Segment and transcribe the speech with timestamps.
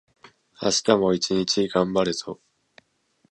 [0.63, 2.41] 明日も一日がんばるぞ